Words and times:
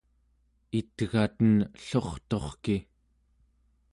it'gaten 0.77 1.53
ellurturki! 1.79 2.77